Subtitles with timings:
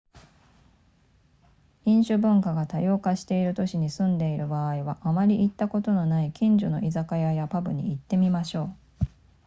[1.85, 8.75] 飲酒文化が多様化している都市に住んでいる場合はあまり行ったことのない近所の居酒屋やパブに行ってみましょう